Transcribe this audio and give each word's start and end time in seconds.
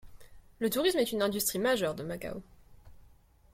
Le 0.57 0.71
tourisme 0.71 0.97
est 0.97 1.11
une 1.11 1.21
industrie 1.21 1.59
majeure 1.59 1.93
de 1.93 2.01
Macao. 2.01 2.41